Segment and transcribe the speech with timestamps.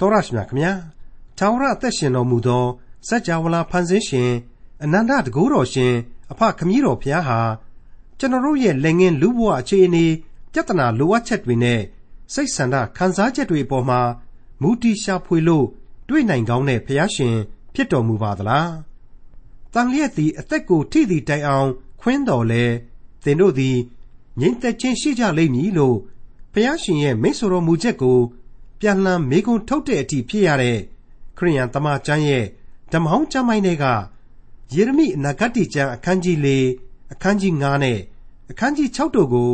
[0.00, 0.72] တော်ရရှိမြခင်ဗျာ
[1.38, 2.64] သာဝရအသက်ရှင်တော်မူသော
[3.08, 4.30] စัจ java လာဖန်ဆင်းရှင်
[4.84, 5.92] အနန္တတကူတော်ရှင်
[6.32, 7.40] အဖခမည်းတော်ဖျားဟာ
[8.18, 10.06] ကျွန်တော်တို့ရဲ့လက်ငင်းလူဘဝအခြေအနေ
[10.52, 11.80] ပြဿနာလိုအပ်ချက်တွေနဲ့
[12.34, 14.00] စိတ်ဆန္ဒခံစားချက်တွေအပေါ်မှာ
[14.62, 15.66] မူတီရှာဖွေလို့
[16.08, 17.36] တွေ့နိုင်ကောင်းတဲ့ဖျားရှင်
[17.74, 18.72] ဖြစ်တော်မူပါသလား
[19.72, 21.68] တန်လျက်သည်အသက်ကိုထိသည်တိုင်အောင်
[22.00, 22.64] ခွင်းတော်လဲ
[23.24, 23.76] သင်တို့သည်
[24.40, 25.96] ငြိမ်သက်ခြင်းရှိကြလိမ့်မည်လို့
[26.52, 28.18] ဖျားရှင်ရဲ့မိတ်ဆွေတော်မူချက်ကို
[28.80, 30.78] ပြန်လှန်မေကွန်းထုတ်တဲ့အထိဖြစ်ရတဲ့
[31.38, 32.44] ခရိယန်တမန်ကျမ်းရဲ့
[32.92, 33.84] ဓမ္မဟောင်းကျမ်းပိုင်းတွေက
[34.74, 36.48] ယေရမိအနာဂတ်ကျမ်းအခန်းကြီး၄
[37.12, 37.98] အခန်းကြီး9နဲ့
[38.50, 39.52] အခန်းကြီး6တို့ကို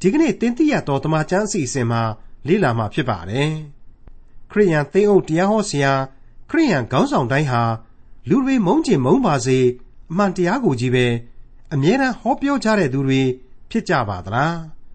[0.00, 2.02] ဒီကနေ့တင်ပြရတော်တမန်ကျမ်းအစီအစဉ်မှာ
[2.46, 3.50] လေ့လာမှာဖြစ်ပါတယ်။
[4.50, 5.92] ခရိယန်သိန်းအုပ်တရားဟောဆရာ
[6.50, 7.62] ခရိယန်ခေါင်းဆောင်တိုင်းဟာ
[8.28, 9.58] လူတွေမုန်းကျင်မုန်းပါစေ
[10.10, 11.06] အမှန်တရားကိုကြီးပဲ
[11.74, 13.22] အမြဲတမ်းဟောပြောကြတဲ့သူတွေ
[13.70, 14.54] ဖြစ်ကြပါသလား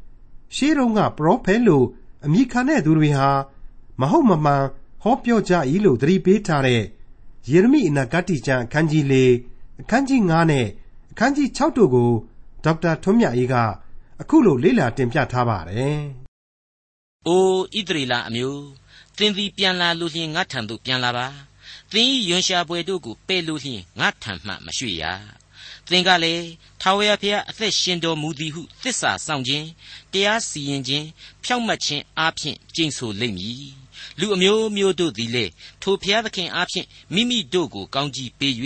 [0.55, 1.85] ။ရှေးတုန်းကပရောဖက်လို့
[2.25, 3.27] အမိခံတဲ့သူတွေဟာ
[3.99, 4.63] မဟုတ်မမှန်
[5.01, 5.53] ဟောပြောကြ၏
[5.85, 6.81] လို့သတိပေးထားတဲ့
[7.49, 9.13] ယေရမိအနာဂတ်ကျမ်းအခန်းကြီး၄
[9.81, 10.67] အခန်းကြီး9နဲ့
[11.11, 12.11] အခန်းကြီး6တို့ကို
[12.63, 13.55] ဒေါက်တာထွန်းမြတ်အေးက
[14.21, 15.99] အခုလိုလေ့လာတင်ပြထားပါတယ်။
[17.27, 17.43] အို
[17.77, 18.63] ဣသရေလအမျိုး
[19.17, 21.27] သင်သည်ပြန်လာလို့လျှင်ငါထံသို့ပြန်လာပါ။
[21.91, 25.03] သင်၏ယွန်ရှာပွဲတို့ကိုပယ်လို့လျှင်ငါထံမှမရွှေ့ရ။
[25.89, 26.45] သင်ကလည်း
[26.81, 29.67] ထာဝရဘုရားအသက်ရှင်တော်မူသည်ဟုသစ္စာဆောင်ခြင်း
[30.13, 31.07] တရားစီရင်ခြင်း
[31.43, 33.69] ဖြောင့်မတ်ခြင်းအားဖြင့်ကျင့်ဆိုလိမ့်မည်
[34.19, 35.45] လူအမျိုးမျိုးတို့သည်လေ
[35.81, 38.53] ထိုဘုရားသခင်အားဖြင့်မိမိတို့ကိုကောင်းကြီးပေး၍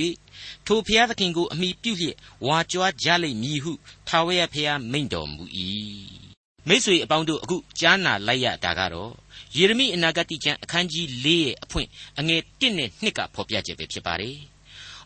[0.66, 3.74] ထိုဘုရားသခင်ကိုအမိပြုလျက်ဝါကြွားကြလိမ့်မည်ဟု
[4.08, 5.44] ထာဝရဘုရားမိန့်တော်မူ၏
[6.68, 9.14] မိษွေအပေါင်းတို့အခုကြားနာလိုက်ရတာကတော့
[9.56, 11.88] ယေရမိအနာဂတ်ကျမ်းအခန်းကြီး၄ရဲ့အဖွင့်
[12.20, 14.38] အငယ်၁နဲ့၂ကဖော်ပြချက်ပဲဖြစ်ပါတယ်။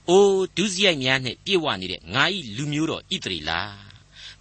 [0.09, 3.51] အိုဒုစရိုက်များနဲ့ပြည့်ဝနေတဲ့ငါဤလူမျိုးတော်ဣသရေလ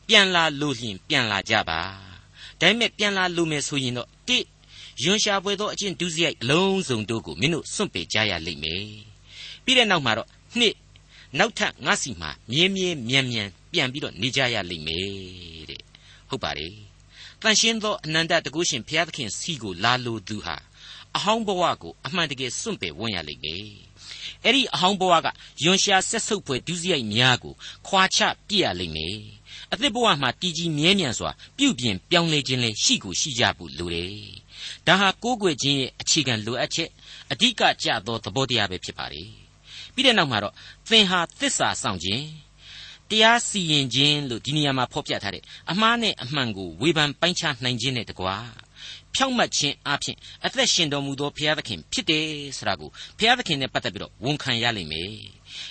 [0.06, 1.80] ပြန်လာလို့လျင်ပြန်လာကြပါ။
[2.60, 4.38] ဒါပေမဲ့ပြန်လာလို့မယ်ဆိုရင်တော့တိ
[5.02, 8.84] ယွန်ရှာပွဲသောအချင်းဒုစရိုက်အလုံးစုံတို့ကိုမင်းတို့စွန့်ပယ်ကြရလိမ့်မယ်။
[9.64, 10.74] ပြီးတဲ့နောက်မှာတော့နှစ်
[11.38, 15.80] နောက်ထပ်ငါစီမှာမြဲမြဲမြန်မြန်ပြန်ပြီးတော့နေကြရလိမ့်မယ်တဲ့။
[16.28, 16.74] ဟုတ်ပါတယ်။
[17.42, 20.56] တန်ရှင်းသောအနန္တတကုရှင်ဘုရားသခင်စီကိုလာလိုသူဟာ
[21.16, 23.68] အဟောင်းဘဝကိုအမှန်တကယ်စွန့်ပယ်ဝင်ရလိမ့်မယ်။
[24.46, 25.26] အဲ့ဒီအဟောင်းဘဝက
[25.64, 27.54] ယွန်ရှာဆက်ဆုပ်ဖွယ်ဒုစရိုက်များကို
[27.86, 29.18] ခွာချပြစ်ရလိမ့်မယ်။
[29.72, 34.10] အသစ်ဘဝမှာတည်ကြည်မြဲမြံစွာပြုပြင်ပြောင်းလဲခြင်းလည်းရှိကိုရှိကြဖို့လိုတယ်
[34.86, 36.88] ဒါဟာကိုးကွယ်ခြင်းရဲ့အခြေခံလိုအပ်ချက်
[37.32, 39.30] အဓိကကျသောသဘောတရားပဲဖြစ်ပါတယ်
[39.94, 40.54] ပြီးတဲ့နောက်မှာတော့
[40.88, 42.24] သင်ဟာသစ္စာဆောင်ခြင်း
[43.10, 48.36] တရားစီရင်ခြင်းလို့ဒီနေရာမှာဖော်ပြထားတဲ့အမှားနဲ့အမှန်ကိုဝေဖန်ပိုင်းခြားနိုင်ခြင်းနဲ့တကွာ
[49.14, 52.26] ဖြောင့်မတ်ခြင်းအပြင်အသက်ရှင်တော်မူသောဘုရားသခင်ဖြစ်တယ်
[52.58, 55.10] ဆိုတာကိုဘုရားသခင်နဲ့ပတ်သက်ပြီးတော့ဝန်ခံရလိမ့်မယ်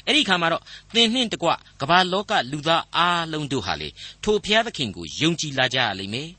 [0.06, 1.50] အဲ့ဒီခါမှာတော့သင်နှင့်တကွ
[1.81, 3.90] ကမ္ဘာလောကလူသားအားလုံးတို့ဟာလေ
[4.24, 6.30] ထိုဘုရားသခင်ကိုယုံကြည်လာကြရလိမ့်မယ်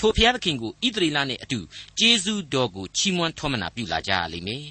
[0.00, 1.58] ထိုဘုရားသခင်ကိုဣသရေလနဲ့အတူ
[1.98, 4.64] ကျေးဇူးတော်ကိုချီးမွမ်းထောမနာပြုလာကြရလိမ့်မယ်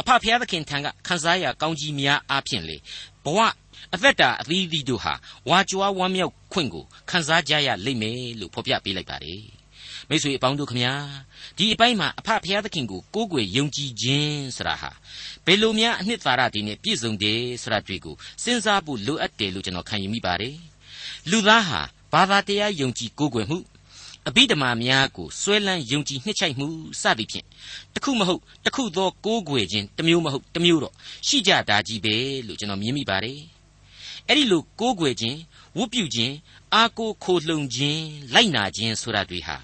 [0.00, 2.76] အဖဘုရားသခင်ထံကခန်းစားရာကောင်းကြီးများအားဖြင့်လေ
[3.24, 3.38] ဘဝ
[3.94, 5.14] အသက်တာအသီးသီးတို့ဟာ
[5.48, 9.55] ဝါကြွားဝမ်းမြောက်ခွင့်ကိုခံစားကြရလိမ့်မယ်လို့ဖော်ပြပေးလိုက်ပါတယ်
[10.08, 10.94] မိတ်ဆွေအပေါင်းတို့ခမညာ
[11.58, 14.90] ဒီအပိုင်းမှာအဖဘုရားသခင်ကိုကိုးကွယ်ယုံကြည်ခြင်းဆိုတာဟာ
[15.46, 20.56] ဘယ်လိုများအနှစ်သာရတွေနဲ့ပြည့်စုံတယ်ဆိုတာတွေ့ကိုစဉ်းစားဖို့လိုအပ်တယ်လို့ကျွန်တော်ခံယူမိပါတယ်
[21.30, 21.80] လူသားဟာ
[22.12, 23.58] ဘာသာတရားယုံကြည်ကိုးကွယ်မှု
[24.28, 26.68] အဘိဓမ္မာများကိုစွဲလန်းယုံကြည်နှစ်ချိုက်မှု
[27.02, 27.46] စသည်ဖြင့်
[27.94, 30.94] တခုမဟုတ်တခုသောကိုးကွယ်ခြင်းတစ်မျိုးမဟုတ်တစ်မျိုးတော့
[31.28, 32.14] ရှိကြတာကြီးပဲ
[32.46, 33.40] လို့ကျွန်တော်မြင်မိပါတယ်
[34.28, 35.38] အဲ့ဒီလိုကိုးကွယ်ခြင်း
[35.76, 36.34] ဝတ်ပြုခြင်း
[36.76, 38.04] အာကိုခိုလှုံခြင်း
[38.34, 39.56] လိုက်နာခြင်းဆိုတာတွေဟာ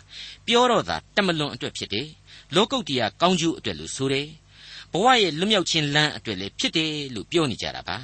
[0.46, 2.08] ပြောတော့တာတမလွန်အတွက်ဖြစ်တယ်
[2.54, 4.28] လောကုတ်တရားကောင်းကျိုးအတွက်လို့ဆိုတယ်
[4.92, 7.96] ဘဝရဲ့လွတ်မြောက်ခြင်းလမ်းအတွက်လည်းဖြစ်တယ်လို့ပြောနေကြတာပါ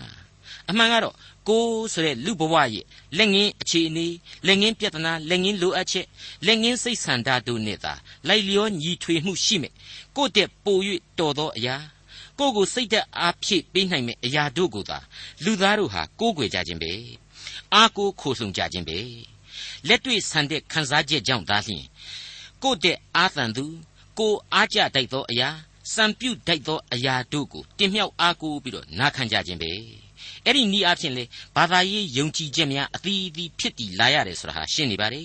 [0.70, 1.14] အမှန်ကတော့
[1.48, 2.84] ကိုဆိုတဲ့လူဘဝရဲ့
[3.19, 4.06] လက်ငင်းအခြေအနေ
[4.46, 6.06] လက်ငင်းပြဿနာလက်ငင်းလိုအပ်ချက်
[6.46, 7.94] လက်ငင်းစိတ်ဆန္ဒတို့နဲ့သာ
[8.28, 9.72] လိုက်လျောညီထွေမှုရှိမယ်
[10.16, 10.78] ကိုယ့်တဲ့ပို၍
[11.19, 11.76] တော်သောအရာ
[12.38, 14.98] ကိုယ့်ကိုစိတ်သက်အားဖြည့်ပေးနိုင်မယ့်အရာတို့ကိုသာ
[15.44, 16.92] လူသားတို့ဟာကိုးကွယ်ကြခြင်းပဲ
[17.75, 18.99] အားကိုးခိုလှုံကြခြင်းပဲ
[19.89, 21.84] လက်တွေ့ဆန်တဲ့ခံစားချက်ကြောင့်သာလျှင်
[22.62, 23.65] ကိုယ့်တဲ့အာသန်သူ
[24.19, 25.49] ကိုအားကြတိုက်သောအရာ
[25.95, 29.70] စံပြုတ်တိုက်သောအရာတို့ကိုတင်မြှောက်အားကိုးပြီးတော့နာခံကြခြင်းပဲ
[30.44, 31.25] အဲ့ဒီနီးအားဖြင့်လေ
[31.56, 35.23] ဘာသာရေးယုံကြည်ချက်များအသီးသီးဖြစ်တည်လာရတယ်ဆိုတာဟာရှင်းနေပါလေ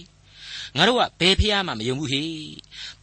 [0.77, 2.23] ငါတို့ကဘယ်ဖះမှမယုံဘူးဟေ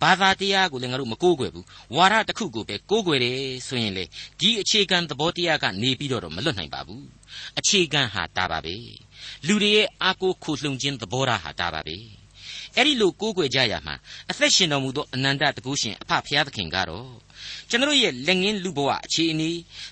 [0.03, 1.67] ဘာသာတရားကိုလည်းငါတို့မကိုးကွယ်ဘူး
[1.97, 3.39] ဝါဒတစ်ခုကိုပဲကိုးကွယ်တယ်
[3.69, 4.05] ဆိုရင်လေ
[4.41, 7.07] ဒီအခြေခံသဘောတရားကနေပြီးတော့မလွတ်နိုင်ပါဘူး
[7.59, 8.75] အခြေခံဟာဒါပါပဲ
[9.47, 11.97] လူတွေရဲ့အာကိုခိုလှုံခြင်းသဘောထားဟာဒါပါပဲ
[12.77, 13.95] အဲ့ဒီလိုကိုးကွယ်ကြရမှာ
[14.31, 17.11] အသက်ရှင်တော်မူသောအနန္တတကုရှင်အဖဖျားသခင်ကတော့
[17.71, 19.51] ကျွန်တော်ရဲ့လက်ငင်းလူဘဝအခြေအနေ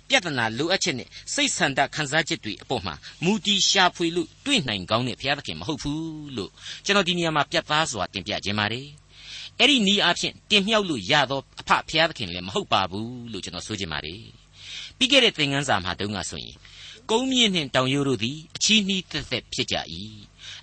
[0.08, 2.94] ပြဿနာလိုအပ်ချက်နဲ့စိတ်ဆန္ဒခံစားချက်တွေအပေါ်မှာ
[3.24, 6.50] မူတီရှာဖွေလို့တွေ့နိုင်ကောင်းတဲ့ဘုရားသခင်မဟုတ်ဘူးလို့
[6.84, 8.86] ကျွန်တော်ဒီနေရာမှာပြတ်သားစွာတင်ပြခြင်းပါတယ်
[9.58, 14.22] အဲ့ဒီနီးအားဖြင့်တင်မြှောက်လို့ရသောအဖဖျားသခင်လည်းမဟုတ်ပါဘူးလို့ကျွန်တော်ဆိုချင်ပါတယ်
[14.98, 16.56] ပြီးခဲ့တဲ့သင်ခန်းစာမှာတုန်းကဆိုရင်
[17.10, 19.76] ကုန်းမြင့်နှင့်တောင်ရိုးတို့သည်အချီးနှီးသက်သက်ဖြစ်ကြ၏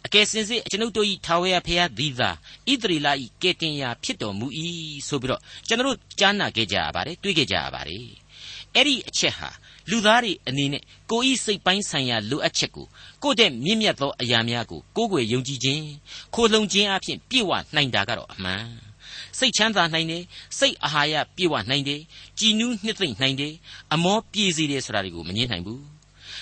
[0.05, 2.29] အကယ်စင်စစ်ကျွန်ုပ်တို့၏ထာဝရဘုရားသည်သာ
[2.69, 3.07] ဣသရေလ၏
[3.41, 4.47] ကယ်တင်ရာဖြစ်တော်မူ၏
[5.07, 8.07] ဆိုပြီးတော့ကျွန်တော်တို့ကြားနာခဲ့ကြရပါတယ်တွေးခဲ့ကြရပါတယ်
[8.75, 9.49] အဲ့ဒီအချက်ဟာ
[9.89, 12.87] လူသားတွေအနေနဲ့ကိုယ်ဤစိတ်ပိုင်းဆိုင်ရာလိုအပ်ချက်ကို
[13.23, 15.83] ကိုယ့်တဲ့မြင့်မြတ်သောအရာများကိုကိုယ်ွယ်ယုံကြည်ခြင်း
[16.35, 18.65] ခိုလှုံခြင်းအပြင်ပြည့်ဝနိုင်တာကတော့အမှန်
[19.37, 20.23] စိတ်ချမ်းသာနိုင်တယ်
[20.59, 22.01] စိတ်အာဟာရပြည့်ဝနိုင်တယ်
[22.39, 23.53] ကြည်နူးနှစ်သိမ့်နိုင်တယ်
[23.93, 25.94] အမောပြေစေတယ်ဆိုတာတွေကိုမငြင်းနိုင်ဘူး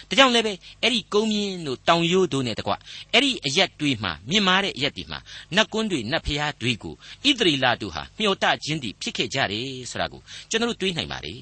[0.09, 2.73] ဒါကြောင့်လည်းပဲအဲ့ဒီကုန်းမြင့်တို့တောင်ရိုးတို့နဲ့တကွ
[3.13, 5.19] အဲ့ဒီအရက်တွေမှာမြင်မာတဲ့အရက်တွေမှာ
[5.55, 6.93] နတ်ကွန်းတွေနတ်ဖျားတွေကို
[7.27, 11.35] ဣသရေလတို့ဟာမျှော်တခြင်းတည်ဖြစ်ခဲ့ကြတယ်ဆိုတာကိုကျွန်တော်တို့တွေးနိုင်ပါလေ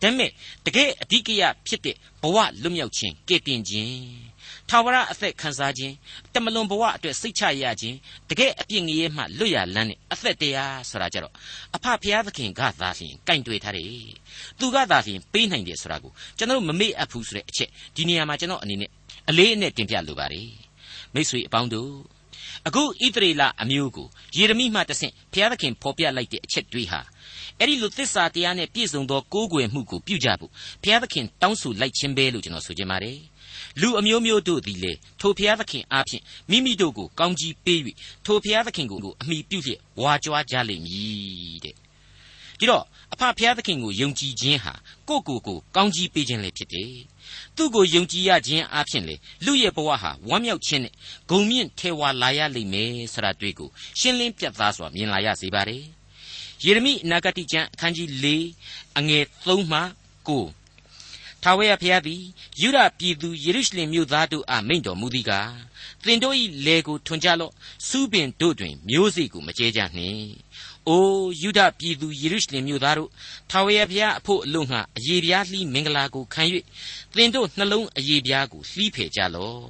[0.00, 0.30] ဒါပေမဲ့
[0.66, 3.92] တကယ်အဓိကရဖြစ်တဲ့ဘဝလွတ်မြောက်ခြင်းကဲ့တင်ခြင်း
[4.74, 5.94] ထာဝရအသက်ခံစားခြင်း
[6.34, 7.96] တမလွန်ဘဝအတွက်စိတ်ချရခြင်း
[8.30, 11.34] တကယ်အပြစ်ငရဲမှလွတ်ရလန်းတဲ့အသက်တရားဆိုတာကြတော့
[11.76, 13.88] အဖဖျားသခင်ကသာလျှင်ကင်တွေ့ထားတယ်
[14.58, 18.90] သူကသာလျှင်ပေးနိုင်တယ်ဆိုတာကိုကျွန်တော်မမေ့အပ်ဘူးဆိုတဲ့အချက်ဒီနေရာမှာကျွန်တော်အနေနဲ့
[19.28, 20.50] အလေးအနက်တင်ပြလိုပါတယ်
[21.14, 21.92] မိတ်ဆွေအပေါင်းတို့
[22.66, 27.00] အခုဣသရေလအမျိုးကိုယေရမိမှတဆင့်ဘုရားသခင်ဖော်ပြလိုက်တဲ့အချက်တွေဟာ
[27.58, 30.50] အဲ့ဒီလိုသစ္စာတရားနဲ့ပြည့်စုံသောကိုးကွယ်မှုကိုပြုကြဖို့
[30.82, 33.18] ဘုရားသခင်တောင်းဆိုလိုက်ခြင်းပဲလို့ကျွန်တော်ဆိုချင်ပါတယ်
[33.80, 37.80] လူအမျိုးမျိုးတို့သည်လေထိုဘုရားသခင်အားဖြင့်မိမိတို့ကိုကောင်းကြီးပေး၍
[38.24, 41.74] ထိုဘုရားသခင်ကိုအမိပြုလျက်ဝါကြွားကြလိမ့်မည်တဲ့
[42.58, 44.74] ဒီတော့အဖဘုရားသခင်ကိုယုံကြည်ခြင်းဟာ
[45.08, 46.94] ကိုယ့်ကိုယ်ကိုကောင်းကြီးပေးခြင်းလည်းဖြစ်တယ်
[47.56, 49.14] သူ့ကိုယုံကြည်ရခြင်းအပြင်လေ
[49.44, 50.94] လူရဲ့ဘဝဟာဝမ်းမြောက်ခြင်းနဲ့
[51.30, 55.84] ဂုံမြင့်ထဲဝါလာရလိမ့်မယ်ဆိုတာတွေ့ကိုရှင်းလင်းပြတ်သားစွာမြင်လာရစေပါတယ်
[56.64, 58.26] ယေရမိအနာဂတိကျမ်းအခန်းကြီး၄
[58.98, 59.80] အငယ်3မှ
[60.28, 60.61] 9
[61.42, 62.22] ထာဝရဘုရားသည်
[62.60, 65.52] ယူဒပြည်သူယေရုရှလင်မြို့သားတို့အားမိန့်တော်မူသည်ကား
[66.04, 66.34] သင်တို့၏
[66.66, 67.52] လေကိုထွန်ကြလော့
[67.88, 70.26] စူးပင်တို့တွင်မျိုးစေ့ကိုမကျဲကြနှင့်
[70.88, 71.04] အို
[71.42, 73.10] ယုဒပြည်သူယေရုရှလင်မြို့သားတို့
[73.50, 76.42] ထာဝရဘုရားအဖို့အလို့ငှာအယေပြားလှီးမင်္ဂလာကိုခံ၍
[77.14, 79.66] သင်တို့နှလုံးအယေပြားကိုလှီးဖယ်ကြလော့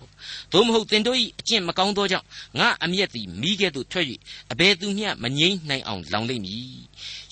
[0.52, 2.26] သို့မဟုတ်သင်တို့၏အကျင့်မကောင်းသောကြောင့်
[2.58, 4.06] ငါအမျက်သည်မိခဲ့သို့ထွက်၍
[4.52, 6.76] အဘယ်သူမျှမငြိမ့်နိုင်အောင်လောင်လိမ့်မည်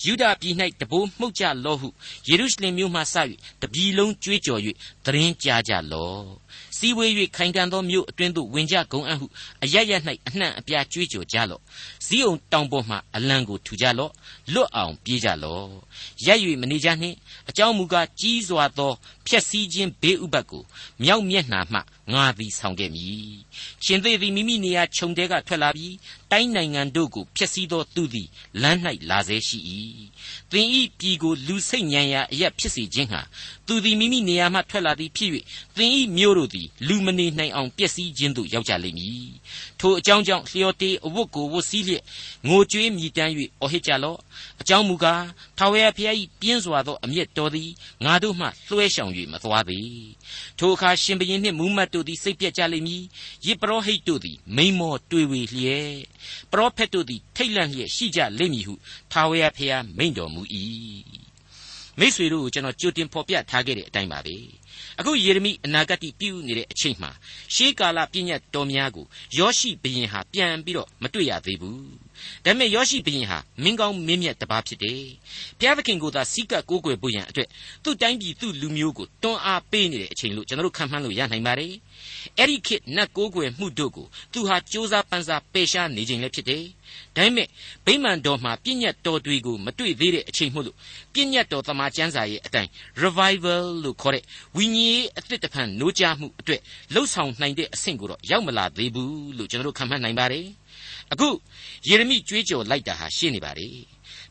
[0.05, 1.89] ယူဒပြည်၌တဘိုးမှုတ်ကြလော့ဟု
[2.27, 3.15] ယေရုရှလင်မြို့မှစ၍
[3.61, 4.61] တပြည်လုံးကြွေးကြော်၍
[5.05, 6.25] သတင်းကြားကြလော့
[6.83, 9.25] စီဝေး၍ခိုင်ခံ့သောမြို့အတွင်းသို့ဝင်ကြကုန်အံ့ဟု
[9.63, 9.91] အရရ၌
[10.27, 11.61] အနှံ့အပြားကြွေးကြော်ကြလော့
[12.05, 14.11] ဇီးအောင်တောင်ပေါ်မှအလံကိုထူကြလော့
[14.53, 15.67] လွတ်အောင်ပြေးကြလော့
[16.25, 17.15] ရက်၍မနေကြနှင့်
[17.49, 18.91] အကြောင်းမူကားကြီးစွာသော
[19.27, 20.63] ဖျက်ဆီးခြင်းဘေးဥပတ်ကို
[21.03, 21.79] မြောက်မျက်နှာမှ
[22.13, 23.35] ငါသည်ဆောင်ခဲ့မည်
[23.83, 25.93] ရှင်သေသည်မိမိနေရာခြုံတဲကထွက်လာပြီး
[26.31, 28.27] တိုင်းနိုင်ငံတို့ကိုဖျက်ဆီးသောသူသည်
[28.61, 28.79] လမ်း၌
[29.09, 29.59] လာစေရှိ၏
[30.51, 33.21] သင်ဤပြည်ကိုလူစိတ်ညံရာအရက်ဖြစ်စေခြင်းဟာ
[33.67, 35.31] သူသည်မိမိနေရာမှထွက်လာသည်ဖြစ်၍
[35.77, 39.31] သင်ဤမျိုးတို့သည်လူမနေနိုင်အောင်ပျက်စီးခြင်းသို့ရောက်ကြလိမ့်မည်
[39.81, 42.03] ထိုအကြောင်းကြောင့်လျော်တေအဝတ်ကိုဝတ်စည်းလျက်
[42.47, 44.19] ငိုကြွေးမြည်တမ်း၍အော်ဟစ်ကြလော့
[44.61, 45.25] အကြောင်းမူကား
[45.57, 47.69] ထာဝရဘုရား၏ပြင်းစွာသောအမျက်တော်သည်
[48.05, 50.05] ငါတို့မှလွှဲရှောင်၍မသွားသေး
[50.59, 53.03] ထိုအခါရှင်ဘရင်နှင့်မူးမတ်တို့သည်စိတ်ပြက်ကြလိမ့်မည်
[53.45, 55.95] ယေပရောဟိတ်တို့သည်မိန်မောတွေဝေလျက်
[56.51, 58.73] ပရောဖက်တို့သည်ထိတ်လန့်လျက်ရှိကြလိမ့်မည်ဟု
[59.11, 60.41] ထာဝရဘုရားမိန့်တော်မူ၏
[61.99, 64.60] မိษွေတို့ကိုကျွန်တော်ကြိုတင်ဖော်ပြထားခဲ့တဲ့အတိုင်းပါပဲ
[65.01, 67.11] အခုယေရမိအနာဂတ်ပြုနေတဲ့အချိန်မှာ
[67.55, 69.05] ရှေးကာလပြည့်ညတ်တော်များကို
[69.37, 72.10] ယောရှိဘရင်ဟာပြန်ပြီးတော့မတွေ့ရသေးဘူး
[72.45, 75.01] ဒါပေမဲ့ယောရှိဘရင်ဟာမင်းကောင်းမင်းမြတ်တစ်ပါးဖြစ်တယ်
[75.59, 77.47] ဘုရားသခင်ကိုသာစီကပ်ကိုးကွယ်ဖို့ရန်အတွက်
[77.83, 81.73] သူ့တိုင်းပြည်သူ့လူမျိုးကိုတွန်းအားပေးနေတဲ့အချိန်လို့ကျွန်တော်တို့ခံမှန်းလို့ရနိုင်ပါတယ်
[82.37, 86.63] အဲ့ဒီခေတ်နတ်ကိုးကွယ်မှုတို့ကိုသူဟာစ조사ပန်းစားပယ်ရှားနေခြင်းလည်းဖြစ်တယ်
[87.15, 87.47] ဒါပေမဲ့
[87.85, 90.77] ဗိမာန်တော်မှာပြည့်ညတ်တော်တွေကိုမတွေ့သေးတဲ့အချိန်မို့လို့
[91.13, 92.69] ပြည့်ညတ်တော်သမာကျမ်းစာရဲ့အတိုင်း
[93.03, 94.23] revival လို့ခေါ်တဲ့
[94.57, 96.61] ဝိညာဉ်ရေးအသစ်တစ်ဖန်နိုးကြားမှုအတွက်
[96.93, 100.45] လှုပ်ဆောင်နိုင်တဲ့အဆင့်ကိုတော့ရောက်မလာသေးဘူးလို့ကျွန်တော်တို့ခံမှန်းနိုင်ပါတယ်
[101.11, 101.29] အခု
[101.87, 103.77] ယေရမိကြွေးကြော်လိုက်တာဟာရှင်းနေပါတယ်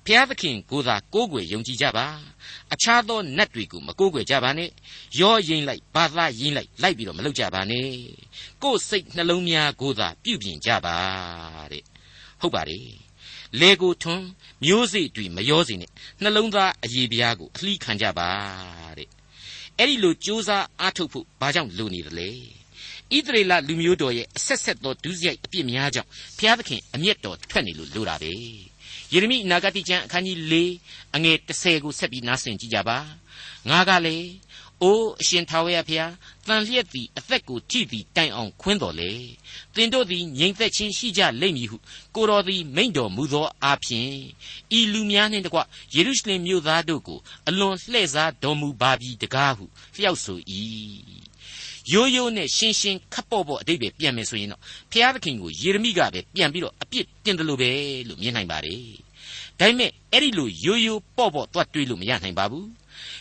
[0.07, 2.07] ဖျားသခင်ကိုသာကိုးကွယ်ယုံကြည်ကြပါ
[2.73, 4.71] အခြားသောနတ်တွေကိုမကိုးကွယ်ကြပါနဲ့
[5.21, 7.89] ရောရင်လိုက်ဘာသာရင်လိုက်လိုက်ပြီးတော့မလုပ်ကြပါနဲ့
[8.63, 10.97] ကိုယ်စိတ်နှလုံးများကိုသာပြုပြင်ကြပါ
[11.73, 11.85] တဲ့
[12.41, 12.89] ဟုတ်ပါတယ်
[13.61, 14.27] လေကိုထွန်း
[14.65, 15.91] မျိုးစေ့တွေမရောစေနဲ့
[16.23, 18.31] နှလုံးသားအရေးပြားကိုအလှီးခံကြပါ
[18.99, 19.09] တဲ့
[19.79, 22.31] အဲ့ဒီလိုစ조사အားထုတ်ဖို့ဘာကြောင့်လိုနေသလဲ
[23.17, 26.09] ဣသရေလလူမျိုးတော်ရဲ့အဆက်ဆက်သောဒုစရိုက်အပြစ်များကြောင့်
[26.39, 28.33] ဘုရားသခင်အမျက်တော်ထွက်နေလို့လိုတာပဲ
[29.13, 30.55] ယေရမိအနာဂတိကျမ်းအခန်းကြီး၄
[31.15, 32.99] အငယ်30ကိုဆက်ပြီးနားဆင်ကြည့်ကြပါ
[33.69, 34.17] ငါကလေ
[34.83, 36.13] အိုးအရှင်ထာဝရဘုရား
[36.47, 39.13] တန်လျက်သည်အသက်ကိုကြည့်သည်တိုင်အောင်ခွင်းတော်လေ
[39.75, 41.77] သင်တို့သည်ငြိမ်သက်ခြင်းရှိကြလိမ့်မည်ဟု
[42.15, 44.11] ကိုတော်သည်မိန့်တော်မူသောအဖြစ်
[44.79, 45.61] ဤလူများနှင့်တကွ
[45.95, 47.19] ယေရုရှလင်မြို့သားတို့ကို
[47.49, 50.39] အလွန်လှည့်စားတော်မူပါပြီတကားဟုလျှောက်ဆို၏
[51.93, 54.61] ရိုးရိုးနဲ့ရှင်းရှင်းခပ်ပေါ့ပေါ့အတိတ်ပဲပြန်မယ်ဆိုရင်တော့
[54.93, 57.71] ဘုရားသခင်ကိုယေရမိကပဲပြန်ပြီးတော့အပြစ်တင်တယ်လို့ပဲ
[58.09, 58.85] လို့မြင်နိုင်ပါတယ်
[59.59, 62.69] ဒါပေမဲ့အဲ့ဒီလိုရိုးရိုးပေါ့ပေါ့သွားတွေးလို့မရနိုင်ပါဘူး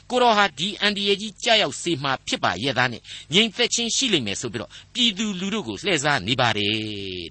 [0.09, 3.01] ကိုတော်ဟာဒီအန်ဒီယေကြီးကြောက်ရောက်စေမှာဖြစ်ပါရဲ့သားနဲ့
[3.33, 6.73] ငြိမ်သက်ခြင်းရှိလိမ့်မယ်ဆိုပြီးတော့ပြည်သူလူတို့ကိုလှည့်စားနေပါတယ်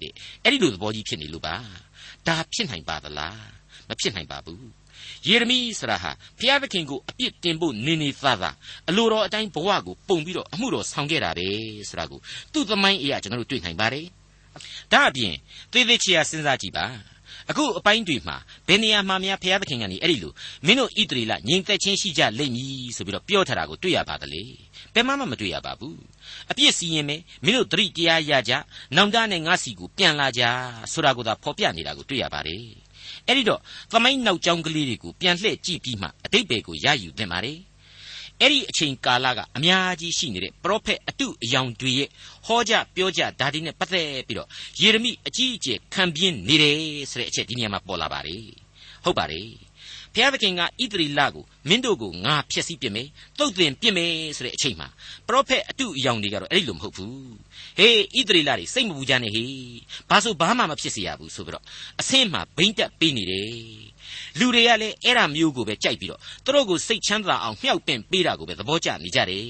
[0.03, 1.55] တဲ့အဲ့ဒီလိုသဘောကြီးဖြစ်နေလို့ပါ
[2.27, 3.41] ဒါဖြစ်နိုင်ပါသလား
[3.89, 4.78] မဖြစ်နိုင်ပါဘူး
[5.27, 8.55] ယေရမိဆရာဟာဘုရားသခင်ကိုအပြစ်တင်ဖို့နေနေသားသား
[8.89, 11.47] အလိုတော်အတိုင်းဘဝကိုပုံပြီးတော့အမှုတော်ဆောင်ခဲ့တာပဲ
[11.89, 12.19] ဆိုတာကို
[12.53, 14.05] သူ့သမိုင်းအရာကျွန်တော်တို့တွေ့နိုင်ပါတယ်
[14.91, 15.33] ဒါအပြင်
[15.71, 16.85] သေသေးချာစဉ်းစားကြည့်ပါ
[17.49, 18.37] အခုအပိုင်းတွေမှာ
[18.67, 20.33] ဘယ်နေရာမှာများဘုရားသခင်ကနေအဲ့ဒီလို
[20.65, 24.43] မင်းတို့ဣသရေလငြိမ်သက်ခြင်းရှိကြလိမ့်မည်ဆိုပြီးတော့ပြောထားတာကိုတွေ့ရပါသလေ
[24.93, 25.99] ဘယ်မှမတွေ့ရပါဘူး
[26.51, 28.53] အပြစ်စီရင်မယ်မင်းတို့သတိတရားရကြ
[28.95, 30.43] နောင်တနဲ့ငါစီကိုပြန်လာကြ
[30.91, 32.63] ဆိုတာကိုသာဖော်ပြနေတာကိုတွေ့ရပါတယ်
[33.29, 37.59] အဲ့ဒီတော့သမိုင်းနောက်ကြောင်းကလေးတွေကိုပြန်လှည့်ကြည့်ပြီးမှအတိတ်ဘယ်ကိုရယူသင့်ပါတယ်
[38.41, 42.09] အဲ့ဒီအချိန်ကာလကအများကြီးရှိနေတဲ့ပရောဖက်အတုအယောင်တွေရဲ့
[42.45, 44.47] ဟောကြပြောကြဒါဒီနဲ့ပတ်သက်ပြီးတော့
[44.81, 46.77] ယေရမိအကြီးအကျယ်ခံပြင်းနေတယ်
[47.11, 48.43] ဆိုတဲ့အချက်ဒီနေရာမှာပေါ်လာပါတယ်
[49.03, 49.47] ဟုတ်ပါတယ်
[50.19, 53.07] ဘုရားသခင်ကဣသရီလကိုမင်းတို့ကိုငါဖျက်ဆီးပြမယ်
[53.39, 54.87] တုတ်တင်ပြမယ်ဆိုတဲ့အချိန်မှာ
[55.27, 57.13] ပရောဖက်အတုအယောင်တွေကတော့အဲ့ဒီလိုမဟုတ်ဘူး
[57.77, 59.51] ဟေးဣသရီလတွေစိတ်မပူကြနဲ့ဟေး
[60.09, 61.65] ဘာလို့ဘာမှမဖြစ်စေရဘူးဆိုပြီးတော့
[61.99, 63.49] အဆင့်မှာဘိမ့်တက်ပေးနေတယ်
[64.39, 69.45] လူတွေကလည်းအဲ့ဒါမျိုးကိုပဲကြိုက်ပြီးတော့သူတို့ကိုစိတ်ချမ်းသာအောင်မြှောက်ပင့်ပေးတာကိုပဲသဘောကျနေကြတယ်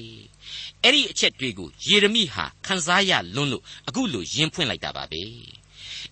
[0.84, 5.22] အဲ့ဒီအချက်တွေကိုယေရမိဟာခန်းစားရလွန်းလို့အခုလိုယင်းဖွင့်လိုက်တာပါပဲ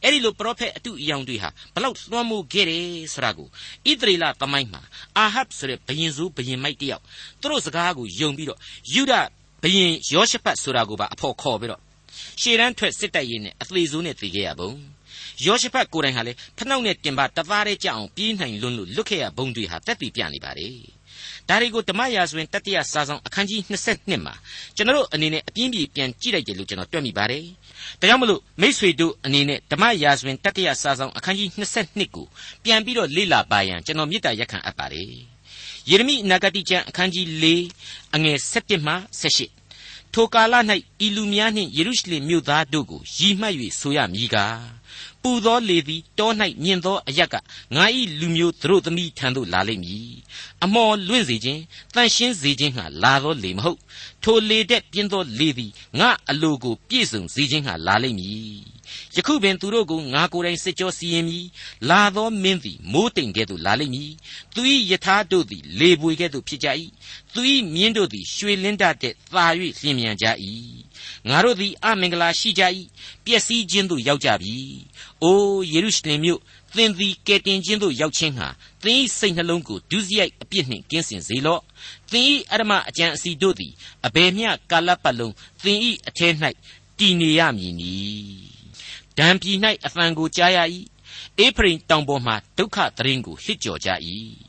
[0.03, 3.47] အဲ့ဒီလိုပရောဖက်အတုအယောင်တွေဟာဘလောက်လွှမ်းမိုးခဲ့တယ်ဆိုတာကို
[3.91, 4.83] ဣသရေလသမိုင်းမှာ
[5.19, 7.03] အာဟပ်ဆိုတဲ့ဘရင်စုဘရင်မိုက်တယောက်
[7.41, 8.59] သူတို့စကားကိုယုံပြီးတော့
[8.95, 9.13] ယူဒ
[9.63, 11.81] ဘရင်ယောရှဖတ်ဆိုတာကိုပါအဖို့ခေါ်ပြီးတော့
[12.41, 14.71] ရှေ့တန်းထွက်စစ်တိုက်ရင်းနဲ့အသေးစိုးနဲ့တည်ခဲ့ရပုံ
[15.47, 20.69] ယောရှဖတ်ကိုယ်တိုင်ဟာလေဖနှောက်နဲ့တင်ပါတသားတည်းကြအောင်ပြေးနိုင်လွန်းလို့လွတ်ခဲ့ရဘုံတွေဟာတက်တည်ပြနေပါလေ
[21.49, 24.35] ဒါတွေကိုဓမ္မရာဇဝင်တတိယစာဆောင်အခန်းကြီး22မှာ
[24.77, 27.45] ကျွန်တော်တို့အနေနဲ့အပြင်းပြေပြန်ကြည့်လိုက်တယ်လို့ကျွန်တော်တွေ့မိပါတယ်။
[28.01, 32.27] ဒါကြောင့်မလို့မိษွေတို့အနေနဲ့ဓမ္မရာဇဝင်တတိယစာဆောင်အခန်းကြီး22ကို
[32.65, 35.07] ပြန်ပြီးတော့လေ့လာပါရန်ကျွန်တော်မေတ္တာရက်ခံအပ်ပါတယ်။
[35.91, 37.27] ယေရမိနဂတိကျမ်းအခန်းကြီး
[37.73, 40.55] 4အငယ်7မှ18ထိုကာလ၌
[41.07, 44.78] ဤလူများနှင့်ယေရုရှလင်မြို့သားတို့ကိုရည်မှတ်၍ဆိုရမည်ကား
[45.23, 46.31] ပူသောလေသည်တော၌
[46.63, 47.35] မြင်သောအရက်က
[47.75, 47.85] ငါ၏
[48.21, 50.13] လူမျိုးသူတို့သမီးထံသို့လာလိမ့်မည်
[50.65, 51.63] အမော်လွင့်စေခြင်း
[51.95, 53.79] တန်ရှင်းစေခြင်းဟာလာသောလေမဟုတ်
[54.23, 58.59] ထိုလေတဲ့ပြင်းသောလေသည်ငါအလိုကိုပြည့်စုံစေခြင်းဟာလာလိမ့်မည်
[59.17, 61.47] ယခုပင်သူတို့ကိုငါကိုယ်တိုင်စစ်ကြောစီရင်မည်
[61.91, 64.13] လာသောမင်းသည်မိုးတိမ်ကဲ့သို့လာလိမ့်မည်
[64.55, 66.69] သူ၏ယထာတို့သည်လေပွေကဲ့သို့ဖြစ်ကြ၏
[67.35, 67.41] သူ၏
[67.75, 69.47] မြင်းတို့သည်ရွှေလင်းတတဲ့သာ၍
[69.81, 70.27] လျင်မြန်ကြ၏
[71.29, 72.63] ငါတို့သည်အမင်္ဂလာရှိကြ၏
[73.25, 74.57] ပျက်စီးခြင်းသို့ရောက်ကြပြီ။
[75.23, 76.41] အိုးယေရုရှလင်မြို့
[76.77, 78.49] သင်သည်ကယ်တင်ခြင်းသို့ရောက်ခြင်းဟာ
[78.83, 81.63] သင်၏စိတ်နှလုံးကိုဒုစရိုက်အပြစ်နှင့်ကင်းစင်စေလော့။
[82.11, 83.73] သင်၏အရမအကြံအစီတို့သည်
[84.07, 86.29] အဘယ်မျှကာလပတ်လုံးသင်၏အထဲ၌
[86.99, 87.95] တည်နေရမည်နီ။
[89.19, 90.59] ဒံပြည်၌အဖန်ကိုကြားရ၏။
[91.39, 93.91] အေဖရိမ်တောင်ပေါ်မှဒုက္ခသတင်းကိုဟစ်ကြော်ကြ၏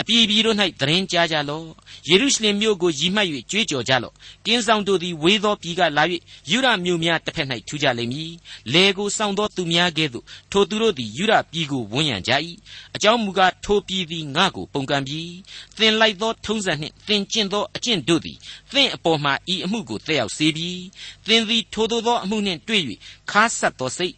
[0.00, 1.66] အပြည်ပြည်တို့၌သတင်းကြားကြလော့
[2.08, 4.14] ယေရုရှလင်မြို့ကိုရည်မှတ်၍ကြွေးကြော်ကြလော့
[4.46, 6.04] ကင်းဆောင်တို့သည်ဝေသောပြည်ကလာ၍
[6.50, 8.32] ယူရမြို့များတစ်ဖက်၌ထူကြလိမ့်မည်
[8.72, 12.32] လေကိုစောင့်သောသူများကဲ့သို့ထိုသူတို့သည်ယူရပြည်ကိုဝန်းရံကြ၏
[12.96, 15.30] အကြောင်းမူကားထိုပြည်သည်ငါ့ကိုပုန်ကန်ပြီး
[15.78, 18.36] သင်လိုက်သောထုံးစံနှင့်သင်ကျင့်သောအကျင့်တို့သည်
[18.72, 20.84] သင်အပေါ်မှဤအမှုကိုတက်ရောက်စေပြီး
[21.26, 22.82] သင်သည်ထိုသို့သောအမှုနှင့်တွေ့၍
[23.30, 24.14] ခါဆက်သောစိတ်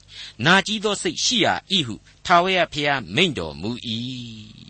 [0.46, 1.94] နာကြည်းသောစိတ်ရှိရာဤဟု
[2.26, 3.70] ထာဝရဘုရားမိန့်တော်မူ၏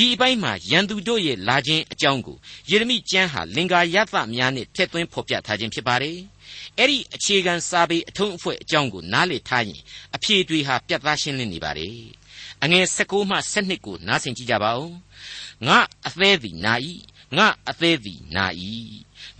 [0.00, 2.36] ဒီအပိုင်းမှာရန်သူတို့ရဲ့လာခြင်းအကြောင်းကို
[2.70, 6.18] ယေရမိကျမ်းဟာလင်္ကာယသများနဲ့ထည့်သွင်းဖော်ပြထားခြင်းဖြစ်ပါတယ်။
[6.78, 9.80] အဲ့ဒီအခြေခံစာပေအထုံးအဖွဲ့အကြောင်းကိုနားလည်ထားရင်
[10.14, 11.96] အဖြေတွေဟာပြတ်သားရှင်းလင်းနေပါတယ်။
[12.62, 14.90] အငယ်16မှ17ကိုနားဆင်ကြည့်ကြပါဦး။
[15.66, 16.74] ငါအသေးသည်နာ၏
[17.36, 18.46] ငါအသေးသည်နာ၏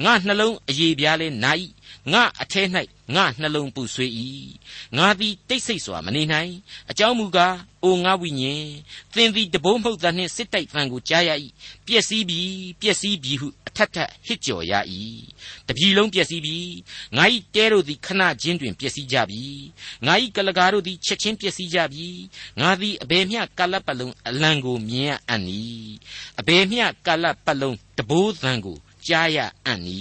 [0.05, 1.53] ငါနှလုံးအယေပြားလဲနာ၏
[2.13, 2.63] ငါအထဲ၌
[3.15, 4.13] ငါနှလုံးပူဆွေး၏
[4.97, 6.53] ငါသည်တိတ်ဆိတ်စွာမနေနိုင်
[6.91, 8.67] အကြောင်းမူကား အိုငါဝိညာဉ်
[9.15, 11.31] သင်သည်တဘုံမှုတ်သနှင့်စစ်တိုက်ဖန်ကိုကြားရ၏
[11.87, 12.41] ပျက်စီးပြီ
[12.81, 14.73] ပျက်စီးပြီဟုအထက်ထက်ဟစ်ကြော်ရ၏
[15.69, 16.59] တပြီလုံးပျက်စီးပြီ
[17.17, 19.45] ငါ၏တဲတို့သည်ခဏချင်းတွင်ပျက်စီးကြပြီ
[20.07, 22.07] ငါ၏ကလကားတို့သည်ချက်ချင်းပျက်စီးကြပြီ
[22.61, 25.63] ငါသည်အဘယ်မျှကာလပတ်လုံးအလံကိုမြင်ရအံ့နီ
[26.41, 30.01] အဘယ်မျှကာလပတ်လုံးတဘိုးသံကိုကြားရအံ့နီ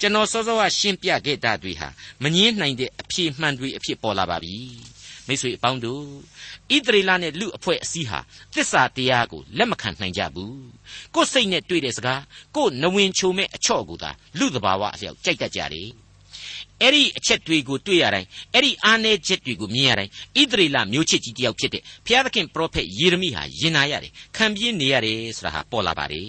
[0.00, 1.88] ကျွန်တော်စောစောကရှင်းပြခဲ့တာတွေဟာ
[2.22, 4.56] မငင်းနိုင်တဲ့အဖြေမှန်တွေအဖြစ်ပေါ်လာပါပြီ
[5.30, 6.02] မိတ်ဆွေအပေါင်းတို့
[6.74, 8.20] ဣသရေလနဲ့လူအဖွဲ့အစည်းဟာ
[8.54, 10.60] သစ္စာတရားကိုလက်မခံနိုင်ကြဘူး
[11.14, 12.22] ကိုယ်စိတ်နဲ့တွေ့တဲ့စကား
[12.56, 15.88] ကိုယ်နဝင်ချိုမဲ့အချော့ကိုသာလူတဘာဝအလျောက်ကြိုက်တတ်ကြတယ်
[16.82, 26.28] အဲ့ဒီအချက်တွေကိုတွေ့ရတိုင်းအဲ့ဒီအားနည်းချက်တွေကိုမြင်ရတိုင်းဣသရေလမျိုးချစ်ကြီးတယောက်ဖြစ်တဲ့ဘုရားသခင်ပရောဖက်ယေရမိဟာယင်နာရတယ်ခံပြင်းနေရတယ်ဆိုတာဟာပေါ်လာပါတယ်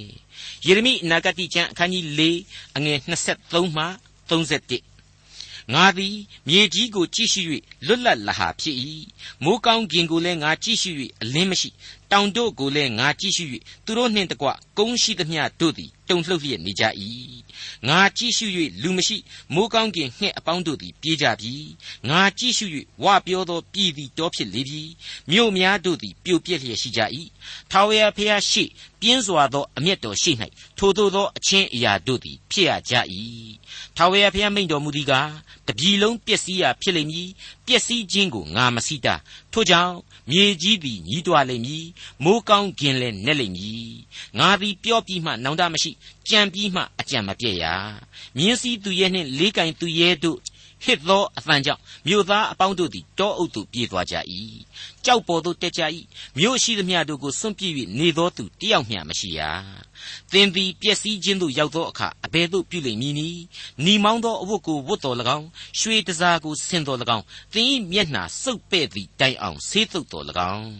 [0.66, 2.22] ယေရမိအနာဂတိကျမ်းအခန်းကြီး၄
[2.78, 2.98] အငယ်
[3.38, 3.86] 23မှ
[4.30, 4.91] 31
[5.74, 6.16] ငါသည်
[6.48, 7.42] မြေကြီးကိုကြည့်ရှု၍
[7.86, 8.78] လွတ်လပ်လဟာဖြစ်၏
[9.44, 11.70] မိုးကောင်းကင်ကိုလည်းငါကြည့်ရှု၍အလင်းမရှိ
[12.12, 13.46] တောင်တို့ကိုလည်းငါကြည့်ရှု၍
[13.86, 14.48] သူတို့နှင့်တကွ
[14.78, 16.84] ကုန်းရှိသမျှတို့သည် တုန်လှုပ်လျက်နေကြ၏
[17.88, 18.46] ငါကြည့်ရှု၍
[18.82, 19.18] လူမရှိ
[19.54, 21.54] မိုးကောင်းကင်ငှက်အပေါင်းတို့သည်ပြေးကြပြီ
[22.10, 22.66] ငါကြည့်ရှု၍
[23.04, 24.82] ဝပြောသောပြည်သည်တောဖြစ်လေပြီ
[25.32, 27.02] မြို့များတို့သည်ပြိုပြက်လျက်ရှိကြ၏
[27.72, 28.64] ထာဝရဘုရားရှိ
[29.02, 30.32] ပြင်းစွာသောအမျက်တော်ရှိ၌
[30.78, 32.94] ထိုသို့သောအချင်းအရာတို့သည်ဖြစ်ရကြ၏
[33.98, 35.32] ထာဝရဘုရားမိန့်တော်မူသည်ကား
[35.68, 37.30] တပြည်လုံးပျက်စီးရာဖြစ်လိမ့်မည်
[37.66, 39.16] ပျက်စီးခြင်းကိုငါမစိတာ
[39.54, 39.96] ထို့ကြောင့်
[40.32, 41.86] မြေကြီးသည်ညီးတွားလိမ့်မည်
[42.24, 43.92] မိုးကောင်းကင်လည်းနဲ့လိမ့်မည်
[44.40, 45.92] ငါသည်ပြောပြီးမှနောင်တမရှိ
[46.30, 47.66] ကြံပြီးမှအကြံမပြည့်ရ
[48.38, 50.40] မြင်းစည်းသူရဲ့နှင့်လေးကင်သူရဲ့တို့
[50.86, 54.16] ဟစ်သောအသံကြောင့်မြို့သားအပေါင်းတို့သည်တောအုပ်သို့ပြေးသွားကြ၏
[55.06, 55.82] ကြောက်ပေါ်သို့တက်ကြ၏
[56.38, 59.42] မြို့ရှိသမျှတို့ကိုစွန့်ပစ်၍နေသောသူတယောက်မျှမရှိရ
[60.32, 63.42] သင်သည်ပျက်စီးခြင်းသို့ရောက်သောအခါအဘယ်သို့ပြုလိမ့်မည်နည်း
[63.86, 65.48] နီမောင်းသောအဝတ်ကိုဝတ်တော်၎င်း
[65.80, 70.72] ရွှေတစားကိုဆင်တော်၎င်းသင်၏မျက်နှာစုပ်ပဲ့သည့်တိုင်အောင်ဆေးသုတ်တော်၎င်း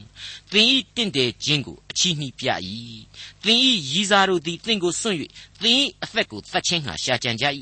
[0.52, 2.48] သင်၏တင့်တယ်ခြင်းကိုအချီးနှီးပြ၏
[3.44, 3.60] သင်၏
[3.92, 5.18] ရည်စားတို့သည်သင်ကိုစွန့်၍
[5.62, 7.46] သင်၏အသက်ကိုသတ်ခြင်းဟာရှာကြံကြ၏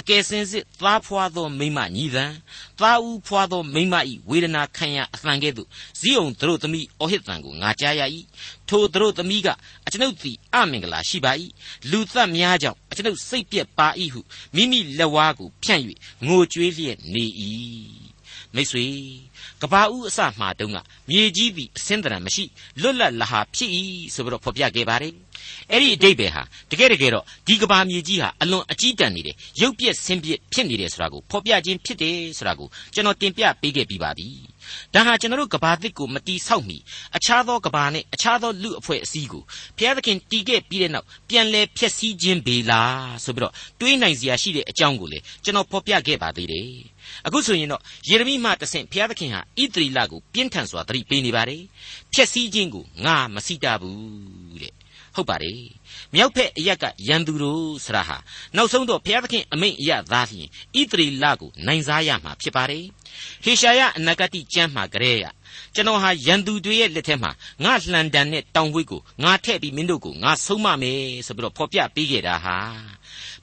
[0.00, 2.24] အကယ်စင်စစ်သားဖွာသောမိမညီသံ
[2.80, 3.94] သားဦးဖွာသောမိမ၏
[4.28, 5.68] ဝေဒနာခံရအသံကဲ့သို့
[6.02, 8.02] ဇီးအောင်တို့သမီးအောဟစ်တန်ကိုငါကြားရ၏
[8.68, 9.48] ထိုတို့သမီးက
[9.86, 11.32] အကျွန်ုပ်သည်အမင်္ဂလာရှိပါ၏
[11.90, 14.20] လူသက်များကြောင့်အကျွန်ုပ်စိတ်ပြက်ပါ၏ဟု
[14.56, 15.82] မိမိလက်ဝါးကိုဖြန့်၍
[16.26, 17.24] ငိုကြွေးလျက်နေ၏
[18.54, 18.84] မိတ်ဆွေ
[19.62, 20.78] ကဘာဦးအစမှာတုန်းက
[21.08, 22.44] မြေကြီးသည်အစင်းတရံမရှိ
[22.80, 23.70] လွတ်လပ်လဟာဖြစ်၏
[24.14, 25.14] ဆိုပြီးတော့ဖော်ပြခဲ့ပါတယ်
[25.70, 34.28] အဲ့ဒီအတိတ်ပဲဟာတကယ်တကယ်တော့ဒီကဘာမြေကြီးဟာအလွန်အကြီးတန်းနေတယ်ရုပ်ပြက်ဆင်းပြက်ဖြစ်နေတယ်ဆိုတာကိုဖော်ပြခြင်းဖြစ်တယ်ဆိုတာကိုကျွန်တော်တင်ပြပေးခဲ့ပြီးပါပြီ
[34.94, 36.78] ဒါဟာကျွန်တော်တို့ကဘာသစ်ကိုမတီးဆောက်မီ
[37.16, 39.42] အခြားသောကဘာနဲ့အခြားသောလူအဖွဲ့အစည်းကို
[39.76, 46.91] ဘုရားသခင်တီးခဲ့ပြီးတဲ့နောက်ပြန်လဲဖျက်ဆီးခြင်းပေလားဆိုပြီးတော့တွေးနိုင်စရာရှိတဲ့အကြောင်းကိုလေကျွန်တော်ဖော်ပြခဲ့ပါသေးတယ်
[47.26, 51.62] အခုဆိုရင်တော့ယေရမိမှတဆင့်ဘုရားသခင်ဟာဣသရီလကိုပြင်းထန်စွာသတိပေးနေပါတယ်
[52.12, 54.74] ဖျက်ဆီးခြင်းကိုငါမစိတာဘူးတဲ့
[55.14, 55.62] ဟုတ်ပါတယ်
[56.14, 58.16] မြောက်ဖက်အရက်ကရန်သူတို့ဆရာဟာ
[58.56, 60.48] နောက်ဆုံးတော့ဘုရားသခင်အမိန့်အရသားလျင်
[60.80, 62.84] ဣသရေလကိုနိုင်စားရမှာဖြစ်ပါတယ်
[63.44, 65.26] ဟေရှာယအနာဂတိကျမ်းမှာကြဲရ
[65.74, 67.30] ကျွန်တော်ဟာရန်သူတွေရဲ့လက်ထက်မှာ
[67.64, 72.56] ငါလှန်တန်နဲ့တောင်ဝိတ်ကိုငါထည့်ပြီးမင်းတို့ကိုငါဆုံးမမယ်ဆိုပြီးတော့ဖော်ပြပေးခဲ့တာဟာ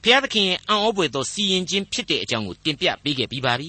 [0.02, 3.68] ဘုရားသခင်ရဲ့အံ့ဩဖွယ်သောစီရင်ခြင်းဖြစ်တဲ့အကြောင်းကိုတင်ပြပေးခဲ့ပြီးပါပြီ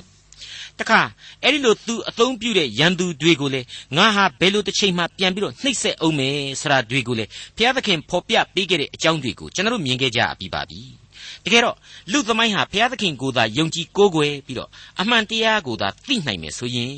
[0.79, 1.01] တခါ
[1.43, 3.61] အဲ့ဒီလိုသူအသုံးပြုတဲ့ရန်သူတွေကိုလေ
[3.97, 7.25] ငါဟာဘယ်လိုတစ်ချိန်မှပြန်ပြီးတော့နှိပ်စက်အောင်မယ်ဆရာတွေကိုလေ
[7.57, 10.81] ဘုရားသခင်ဖော်ပြပေးခဲ့တဲ့အကြောင်းတွေကိုကျွန်တော်တို့မြင်ခဲ့ကြပြီးပါပြီ
[11.45, 11.77] တကယ်တော့
[12.11, 14.69] လူသမိုင်းဟာဘုရားသခင်ကိုသာယုံကြည်ကိုးကွယ်ပြီးတော့
[15.01, 16.93] အမှန်တရားကိုသာသိနိုင်မယ်ဆိုရင်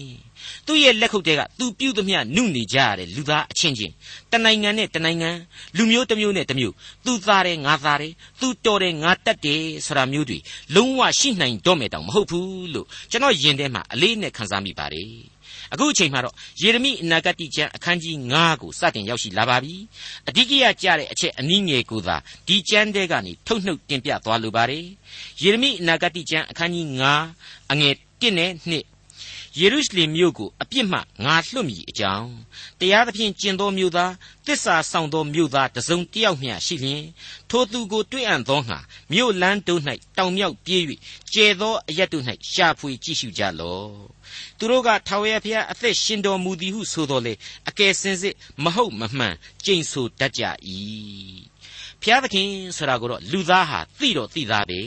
[0.67, 3.93] သူ့ရဲ့လက်ခုပ်တဲကသူပြုသမျှနုနေကြရတဲ့လူသားအချင်းချင်း
[4.31, 5.29] တနိုင်ငံနဲ့တနိုင်ငံ
[5.77, 6.73] လူမျိုးတစ်မျိုးနဲ့တစ်မျိုး
[7.05, 10.37] သူသားတယ်ငါသားတယ်သူတော်တယ်ငါတတ်တယ်ဆိုတာမျိုးတွေ
[10.75, 15.33] လုံးဝရှိနိုင်တော့မယ်တောင်မဟုတ်ဘူးလို့ကျွန်တော်ယင်ထဲမှာအလေးနဲ့ခန်းစားမိပါတယ်
[15.73, 19.75] အခုအချိန်မှာတော့ယေရမိအနာဂတ်ကျမ်းအခန်းကြီး9ကိုစတင်ရောက်ရှိလာပါပြီ
[20.29, 22.15] အဓိကရကြတဲ့အချက်အနည်းငယ်ကိုသာ
[22.47, 24.85] ဒီကျမ်းထဲကနေထုတ်နှုတ်တင်ပြသွားလိုပါတယ်
[25.43, 26.87] ယေရမိအနာဂတ်ကျမ်းအခန်းကြီး
[27.29, 28.92] 9အငယ်1နဲ့2
[29.59, 32.31] ယေရုရှလင်မြို့ကိုအပြစ်မှငါလွတ်မိအကြောင်း
[32.79, 34.13] တရားသဖြင့်ကျင်သောမြို့သား
[34.47, 37.03] တစ္ဆာဆောင်သောမြို့သားတစုံတယောက်မျှရှိလျင်
[37.49, 38.79] ထိုသူကိုတွေ့အံ့သောငါ
[39.11, 39.81] မြို့လန်းတို့၌
[40.17, 40.81] တောင်မြောက်ပြေး၍
[41.33, 43.91] ကျဲသောအရက်တို့၌ရှာဖွေကြည့်ရှုကြလော့
[44.57, 47.33] သူတို့ကထာဝရဘုရားအသက်ရှင်တော်မူသည်ဟုဆိုတော်လေ
[47.69, 49.35] အကယ်စင်စစ်မဟုတ်မမှန်
[49.65, 50.43] ကြိမ်ဆိုတတ်ကြ၏
[52.03, 54.79] ဖျားသခင်ဆိုတာကိုတော့လူသားဟာသိတော့သိသားပဲ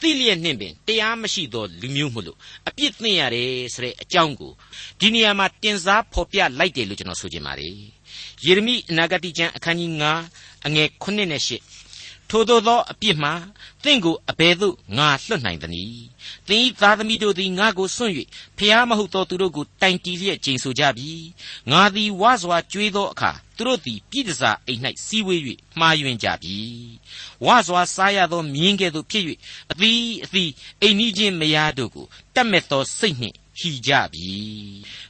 [0.00, 2.38] သိလျက်နှင့်ပင်တရားမရှိသောလူမျိုးမို့လို့
[2.68, 4.52] အပြစ်သင့်ရတယ်ဆိုတဲ့အကြောင်းကို
[5.00, 7.74] ဒီနေရာမှာတင်စားဖော်ပြလိုက်တယ်လို့ကျွန်တော်ဆိုချင်ပါတယ်
[8.44, 9.90] ယေရမိအနာဂတိကျမ်းအခန်းကြီး
[10.28, 13.32] 9အငယ်9နဲ့10ထိုသို့သောအပြစ်မှာ
[13.84, 16.04] သင်ကိုအဘယ်သို့ငါလွတ်နိုင်သနည်း
[16.48, 18.14] သင်၏သားသမီးတို့သည်ငါကိုစွန့်၍
[18.58, 21.10] ဖျားမဟုတ်သောသူတို့ကိုတိုင်တီလျက်ကျိန်ဆိုကြပြီ
[21.70, 23.30] ငါသည်ဝါစွာကြွေးသောအခါ
[23.62, 25.40] သူတို့သည်ပြည်တစားအိမ်၌စီးဝေး၍
[25.78, 26.58] မှားယွင်းကြပြီ
[27.44, 29.24] ဝါစွာစားရသောမြင်းကဲ့သို့ဖြစ်၍
[29.72, 30.50] အသီးအသီး
[30.82, 34.32] အိမ်နီးချင်းမယားတို့ကိုတတ်မဲ့သောစိတ်နှင့်ဟီကြပြီ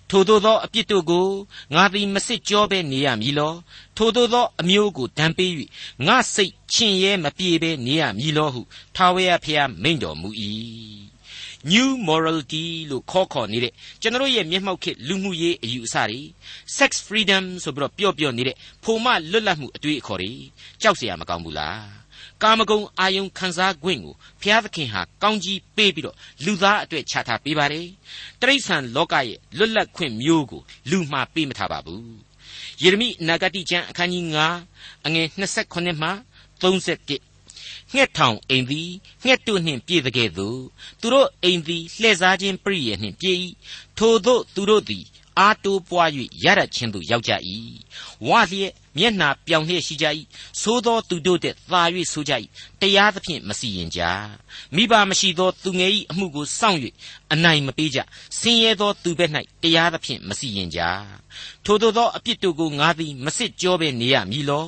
[0.08, 1.28] ထိုသို့သောအပြစ်တို့ကို
[1.74, 3.54] ငါသည်မစစ်ကြောဘဲနေရမည်လော
[3.96, 5.52] ထိုသို့သောအမျိုးကိုဒဏ်ပေး၍
[6.06, 8.60] ငါစိတ်ချင်ရဲမပြေဘဲနေရမည်လောဟု
[8.96, 10.28] ထာဝရဘုရားမိန့်တော်မူ၏။
[11.72, 13.72] new morality လို့ခေါ်ခေါ်နေတဲ့
[14.02, 16.20] ကျွန်တော်ရဲ့မျက်မှောက်ခေတ်လူမှုရေးအယူအဆတွေ
[16.76, 20.32] sex freedom ဆိုပြီးတော့ပြော့ပြော့နေတဲ့ပုံမှန်လွတ်လပ်မှုအတွေ့အခေါ်တွေ
[20.82, 22.02] ကြောက်စရာမကောင်းဘူးလား
[22.42, 23.96] ကာမဂုဏ်အာယုံခံစား권ကို
[24.40, 27.86] ဘုရားသခင်ဟာကောင်းကြီးပေးပြီးတော့လူသားအတွေ့ချထားပေးပါတယ်
[28.40, 32.14] တရိษံလောကရဲ့လွတ်လပ်ခွင့်မျိုးကိုလူမှာပေးမထားပါဘူး
[32.82, 34.24] ယေရမိနဂတိကျမ်းအခန်းကြီး
[34.66, 36.10] 9အငယ်28မှ
[36.62, 37.31] 31
[37.94, 38.90] ငှက်ထောင်အိမ်သည်
[39.24, 40.60] ငှက်တို့နှင့်ပြည့်တဲ့ကဲ့သို့
[41.00, 43.38] သူတို့အိမ်သည်လှည့်စားခြင်းပရိယေနှင့်ပြည့်၏
[43.98, 45.04] ထိုသို့သူတို့သည်
[45.38, 46.10] အာတိုးပွား၍
[46.44, 47.32] ရရချင်းသို့ရောက်ကြ၏
[48.28, 50.06] ဝါလျက် မျက်နှာပြောင်လျက်ရှိကြ၏
[50.62, 52.32] သို့သောသူတို့တဲ့သာ၍ဆိုကြ၏
[52.80, 54.00] တရားသဖြင့်မစီရင်ကြ
[54.74, 56.80] မိဘမရှိသောသူငယ်၏အမှုကိုစောင့်၍
[57.32, 57.98] အနိုင်မပေးကြ
[58.38, 59.30] ဆင်းရဲသောသူဘက်၌
[59.62, 60.80] တရားသဖြင့်မစီရင်ကြ
[61.64, 64.66] ထိုသို့သောအပြစ်တို့ကိုငါသည်မစစ်ကြောဘဲနေရမည်လော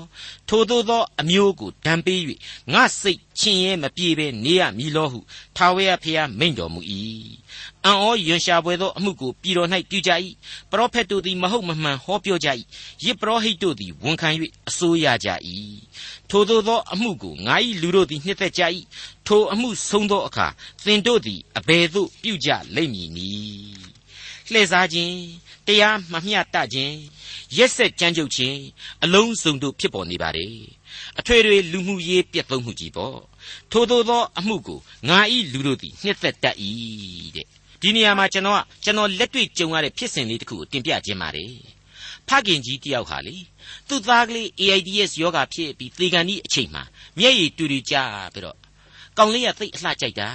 [0.49, 2.21] ထိုသို့သောအမျိုးကိုဒဏ်ပေး၍
[2.73, 5.21] ငါစိတ်ချင်းရဲမပြေဘဲနေရမည်လောဟု
[5.57, 6.81] ထာဝရဘုရားမိန့်တော်မူ၏
[7.85, 10.11] အံ့ဩယွန်ရှာပွေသောအမှုကိုပြည်တော်၌ပြုကြ၏
[10.71, 12.49] ပရောဖက်တို့သည်မဟုတ်မမှန်ဟောပြောကြ၏
[13.05, 14.29] ယစ်ပရောဟိတ်တို့သည်ဝန်ခံ၍
[14.69, 15.29] အစိုးရကြ၏
[16.31, 18.63] ထိုသို့သောအမှုကိုငါ၏လူတို့သည်နှစ်သက်ကြ၏
[19.27, 20.47] ထိုအမှုဆုံးသောအခါ
[20.85, 23.85] သင်တို့သည်အဘယ်သို့ပြုကြလိမ့်မည်နည်း
[24.53, 25.17] လှည့်စားခြင်း
[25.67, 26.97] တရားမမျှတခြင်း
[27.57, 28.59] ရက်ဆက်ကြမ်းကြုတ်ခြင်း
[29.05, 30.49] အလုံးစုံတို့ဖြစ်ပေါ်နေပါ रे
[31.19, 33.19] အထွေထွေလူမှုရေးပြတ်သုံးမှုကြီးပေါ့
[33.73, 36.57] ထို့သောသောအမှုကိုငါဤလူတို့သည်နှစ်သက်တတ်၏
[37.37, 37.47] တဲ့
[37.81, 41.47] ဒီနေရာမှာကျွန်တော်ကကျွန်တော်လက်တွေ့ကြုံရတဲ့ဖြစ်စဉ်လေးတစ်ခုကိုတင်ပြခြင်းပါ रे
[42.29, 43.37] ဖခင်ကြီးတယောက်ဟာလေ
[43.89, 46.83] သူ့သားကလေး AIDS ယောဂဖြစ်ပြီးသေကန်ဤအချိန်မှာ
[47.19, 47.95] မျက်ရည်တူတူကျ
[48.35, 48.57] ပြီးတော့
[49.19, 50.29] ကောင်လေးကသိအလှကြိုက်တာ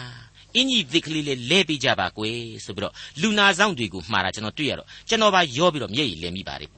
[0.56, 6.69] အင်းကြီးသစ်ကလေးလေးလဲပေးကြပါကွယ်ဆိုပြီးတော့လူနာဆောင်တွေကိုမှားတာကျွန်တော်တွေ့ရတော့ကျွန်တော်ပါရောပြီးတော့မျက်ရည်လဲမိပါတယ်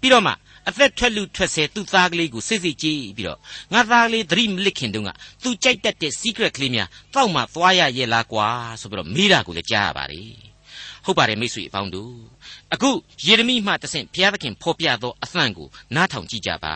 [0.00, 0.32] ပြီးတော့မှ
[0.68, 3.38] အသက်ထွက်လူထွက်ဆဲသူ့သားကလေးကိုစိတ်စိတ်ကြည့်ပြီးတော့
[3.72, 5.10] ငါသားကလေးသတိမလစ်ခင်တုန်းက
[5.42, 8.46] သူကြိုက်တတ်တဲ့ secret ကလေးများတောက်မှသွားရရဲ့လားကွာ
[8.80, 10.30] ဆိုပြီးတော့မိတာကိုလည်းကြားရပါတယ်
[11.04, 12.14] ဟုတ်ပါတယ်မိတ်ဆွေအပေါင်းတို့
[12.74, 12.90] အခု
[13.26, 16.74] ယေရမိမှတဆင့်ဘုရားသခင်ဖော်ပြသောအသံကိုနားထောင်ကြည့်ကြပါ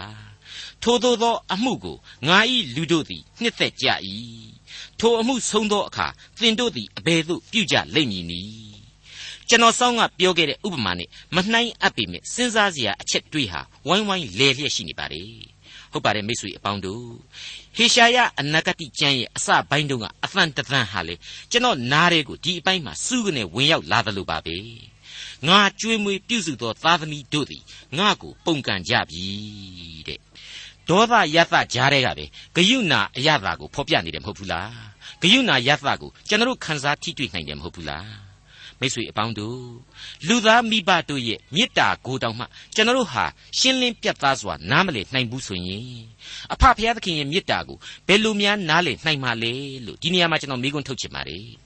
[0.82, 1.96] ထိုသို့သောအမှုကို
[2.28, 2.38] ငါ၏
[2.74, 3.86] လူတို့သည်နှစ်သက်ကြ၏
[5.00, 6.06] ထိုအမှုဆုံးသောအခါ
[6.38, 8.74] သင်တို့သည်အဘယ်သို့ပြုကြလိမ့်မည်နည်း
[9.48, 15.24] ကျွန်တော်ဆောင်းကပြောခဲ့တဲ့ဥပမာနဲ့မနှိုင်းအပ်ပေမဲ့စဉ်းစားစရာအချက်တွေးဟာဝိုင်းဝိုင်းလဲလျက်ရှိနေပါလေ
[15.92, 17.06] ဟုတ်ပါတယ်မိတ်ဆွေအပေါင်းတို့
[17.76, 21.14] ဟေရှာယအနာဂတိကျမ်းရဲ့အစပိုင်းတုန်းကအသံတသံဟာလေ
[21.50, 24.56] ကျွန်တော်နားရဲကိုဒီအပိုင်းမှာစူးကနေဝင်ရောက်လာတယ်လို့ပါပဲ
[25.48, 27.62] ငါကြွေးမွေးပြုစုသောသားသမီးတို့သည်
[27.98, 29.24] ငါကိုပုန်ကန်ကြပြီ
[30.08, 30.18] တဲ့
[30.88, 32.24] ဒေါသယသကြားတဲ့ကပဲ
[32.56, 34.72] ဂယုဏအယတာကိုဖော်ပြနေတယ်မဟုတ်ဘူးလား
[35.22, 38.24] ဂယုဏယသကိုကျွန်တော်ခန်းစားထိတွေ့နိုင်တယ်မဟုတ်ဘူးလား
[38.80, 39.62] မိတ်ဆွေအပေါင်းတို့
[40.28, 42.44] လူသားမိဘတို့ရဲ့မေတ္တာကိုတောင်မှ
[42.74, 43.24] ကျွန်တော်ဟာ
[43.58, 45.86] ရှင်းလင်းပြတ်သားစွာနားမလည်နိုင်ဘူးဆိုရင်
[46.52, 49.52] အဖဖခင်သခင်ရဲ့မေတ္တာကိုဘယ်လိုများနားလည်နိုင်မှာလဲ
[49.86, 51.63] လို့ဒီနေရာမှာကျွန်တော်မိကွန်းထုတ်ချင်ပါတယ်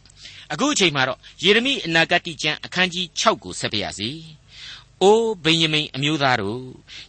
[0.52, 4.10] အခုအချိန်မှာတော့ယေရမိအနာဂတ်ကျမ်းအခန်းကြီး6ကိုဆက်ပြရစီ။
[5.02, 6.60] အိုးဗိယမိန်အမျိုးသားတို့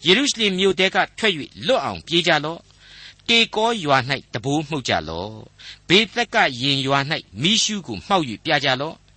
[0.05, 1.33] ယေရုရှလင်မြို့တဲကထွက်၍
[1.67, 2.59] လွတ်အောင်ပြေးကြလော့။
[3.27, 3.97] တေကောရွာ၌
[4.33, 5.33] တဘိုးမှုတ်ကြလော့။
[5.87, 6.99] ဘေးသက်ကရင်ရွာ၌
[7.41, 8.95] မိရှုကိုမှောက်၍ပြကြလော့။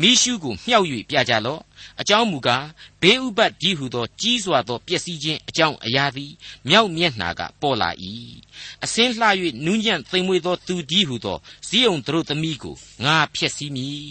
[0.00, 1.60] မိရှုကိုမြှောက်၍ပြကြလော့
[2.00, 2.66] အကြောင်းမူကား
[3.02, 6.32] ဘေးဥပတ်ကြီးဟုသောကြီးစွာသောပျက်စီးခြင်းအကြောင်းအရာသည်
[6.68, 7.90] မြောက်မျက်နှာကပေါ်လာ၏
[8.84, 9.28] အစင်းလှ၍
[9.64, 14.08] နူးညံ့သိမ်မွေ့သောသူကြီးဟုသောဇီးုံတို့သမီးကိုငါဖျက်ဆီးမည်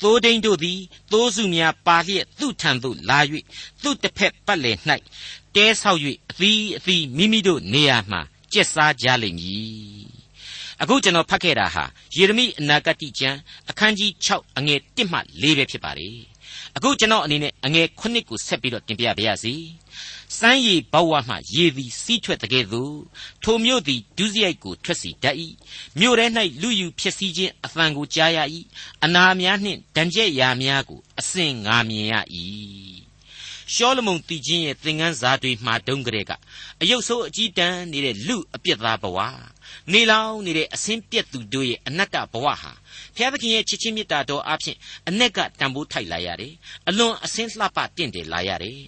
[0.00, 0.80] သိုးဒိန်တို့သည်
[1.12, 3.18] သိုးစုများပါလျက်သူ့ထံသို့လာ၍
[3.82, 4.76] သူ့တစ်ဖက်ပတ်လည်၌
[5.54, 8.18] တဲဆောက်၍အသီးအသီးမိမိတို့နေရာမှ
[8.52, 9.95] ကျက်စားကြလိမ့်မည်
[10.82, 11.84] အခုကျွန်တော်ဖတ်ခဲ့တာဟာ
[12.16, 13.38] ယေရမိအနာဂတိကျမ်း
[13.70, 16.16] အခန်းကြီး6အငယ်1မှ4ပဲဖြစ်ပါတယ်
[16.76, 19.54] အခုကျွန်တော်အနေနဲ့အငယ်9ကိုဆက်ပြီးတော့တင်ပြပါရစေ
[20.38, 22.96] စမ်းရည်ဘဝမှရေသည်စီးထွက်တကယ်သို့
[23.42, 25.36] ထိုမြို့သည်ဒုစရိုက်ကိုထွက်စီတတ်၏
[25.98, 26.26] မြို့ထဲ၌
[26.62, 28.38] လူယူဖြစ်စည်းခြင်းအသံကိုကြားရ၏
[29.04, 32.14] အနာများနှင့်ဒဏ်ကျက်ရာများကိုအစင်ငါမြင်ရ၏
[33.74, 36.32] ရှောလမုန်တည်ခြင်းရဲ့သင်ခန်းစာတွေမှာတုန်းကလေးက
[36.80, 39.18] အယုတ်ဆိုးအကြီးတန်းနေတဲ့လူအပြစ်သားဘဝ
[39.92, 42.72] နေလောင်နေတဲ့အစင်းပြက်သူတို့ရဲ့အနတ္တဘဝဟာ
[43.16, 44.76] ဘုရားသခင်ရဲ့ချစ်ချင်းမေတ္တာတော်အပြင်
[45.08, 46.52] အ내ကတန်ဖိုးထိုက်လာရတယ်
[46.88, 48.80] အလွန်အစင်းလှပတင့်တယ်လာရတယ်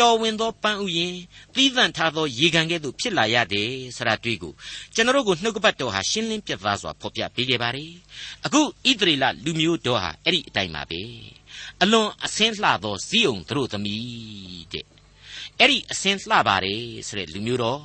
[0.00, 1.14] တော်ဝင်သောပန်းဥယင်
[1.54, 4.52] သီးသန့်ထားသောရေကန်ကဲ့သို့ဖြစ်လာရတယ်ဆရာတွေ့ကို
[4.94, 7.92] ကျွန်တော်တို့ကိုနှုတ်ကပတ်တော်ဟာရှင်းလင်းပြသစွာဖော်ပြပေးခဲ့ပါတယ်
[8.46, 11.00] အခုဣသရေလလူမျိုးတော်ဟာအဲ့ဒီအတိုင်းပါပဲ
[11.82, 14.86] အလွန်အစင်းလှသောဇီးုံသူတို့သမီးတဲ့
[15.58, 17.80] အဲ့ဒီအစင်းလှပါတယ်ဆိုတဲ့လူမျိုးတော်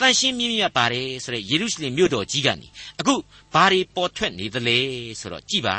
[0.00, 2.68] တန်ရှင်းမြင့်မြတ်ပါတယ်ဆိုတဲ့ယေရုရှလင်မြို့တော်ကြီးကနေ
[3.00, 3.14] အခု
[3.54, 4.78] ဘာတွေပေါ်ထွက်နေသလဲ
[5.20, 5.76] ဆိုတော့ကြည်ပါ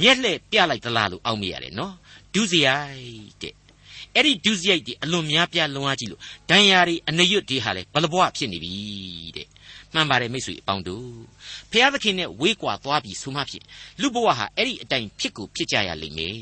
[0.00, 1.94] မျက်လှည့်ပြလိုက်သလားလို့အောက်မိရတယ်နော်
[2.34, 3.54] ဒုစရိုက်တဲ့
[4.14, 8.72] အဲ့ဒီဒုစရိုက်ဒီအလွန်များပြားလွန်အားကြီးလို့ဒဏ်ရာတွေအနေရွတ်တွေဟာလေဘလဘွားဖြစ်နေပြီ
[9.36, 9.48] တဲ့
[9.94, 11.08] မှန်ပါတယ်မိတ်ဆွေအပေါင်းတို့
[11.72, 13.64] ဖျားသခင်နဲ့ဝေးကွာသွားပြီဆိုမှဖြင့်
[14.00, 16.36] လူဘဝဟာအဲ့ဒီအတိုင်းဖြစ်ကိုဖြစ်ကြရလိမ့်မယ်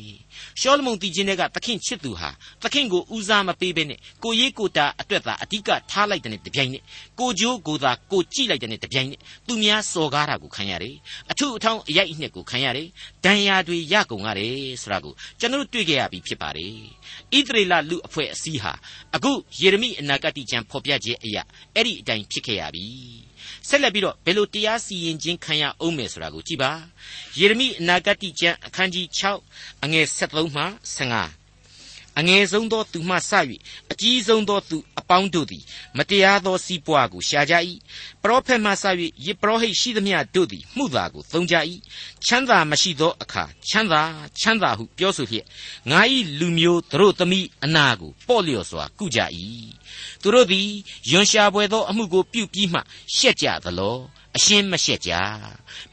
[0.61, 2.31] ရှောလမုန်တည်ခြင်းတွေကသခင်ချစ်သူဟာ
[2.63, 6.83] သခင်ကိုဦးစားမပေးဘဲနဲ့ကိုရေးကိုတာအတွက်သာအဓိကထားလိုက်တဲ့တပြိုင်နက်
[7.21, 10.97] ကိုကြိုးကိုသာကိုကြည့်လိုက်တဲ့တပြိုင်နက်သူများစော်ကားတာကိုခံရတယ်
[11.31, 12.89] အထုအထောင်းအရိုက်အနှစ်ကိုခံရတယ်
[13.25, 16.73] ဒဏ်ရာတွေရကုန်ရတယ်ဆိုတာကိုကျွန်တော်တွေ့ကြရပြီဖြစ်ပါတယ်
[17.33, 18.73] ဣသရေလလူအဖွဲ့အစည်းဟာ
[19.15, 21.43] အခုယေရမိအနာဂတ်ကျမ်းဖော်ပြခြင်းအရာ
[21.75, 22.87] အဲ့ဒီအတိုင်းဖြစ်ခဲ့ရပြီ
[23.69, 26.73] ဆက်လက်ပြီးတော့ဘယ်လိုတရားစီရင်ခြင်းခံရအောင်မယ်ဆိုတာကိုကြည့်ပါ
[27.39, 29.07] ယေရမိအနာဂတ်ကျမ်းအခန်းကြီး
[29.47, 30.65] 6အငယ်73မှ
[30.97, 31.46] 15
[32.19, 33.33] အငယ်ဆုံးသောသူမှစ၍
[33.93, 35.63] အကြီးဆုံးသောသူအပေါင်းတို့သည်
[35.97, 37.55] မတရားသောစီးပွားကိုရှာကြ၏
[38.23, 38.85] ပရောဖက်မှစ၍
[39.27, 41.55] ယေပရောဟိတ်ရှိသမျှတို့သည်မှုသာကိုသုံးကြ၏
[42.25, 44.03] ချမ်းသာမရှိသောအခါချမ်းသာ
[44.41, 45.47] ချမ်းသာဟုပြောဆိုလျက်
[45.91, 46.01] ငါ၏
[46.39, 49.21] လူမျိုးတို့သမီးအနာကိုပေါ့လျော်စွာကုကြ၏
[50.23, 50.69] သူတို့သည်
[51.11, 52.81] ယွန်ရှာပွဲသောအမှုကိုပြုပြီးမှ
[53.15, 53.97] ရှက်ကြသလော
[54.37, 55.13] အရှင်းမရှက်ကြ